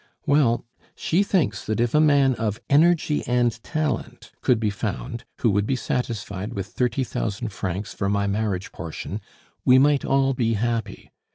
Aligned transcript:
Well, 0.25 0.65
she 0.95 1.21
thinks 1.21 1.63
that 1.65 1.79
if 1.79 1.93
a 1.93 1.99
man 1.99 2.33
of 2.33 2.59
energy 2.71 3.23
and 3.27 3.51
talent 3.63 4.31
could 4.41 4.59
be 4.59 4.71
found, 4.71 5.25
who 5.41 5.51
would 5.51 5.67
be 5.67 5.75
satisfied 5.75 6.55
with 6.55 6.65
thirty 6.65 7.03
thousand 7.03 7.49
francs 7.49 7.93
for 7.93 8.09
my 8.09 8.25
marriage 8.25 8.71
portion, 8.71 9.21
we 9.63 9.77
might 9.77 10.03
all 10.03 10.33
be 10.33 10.55
happy. 10.55 11.11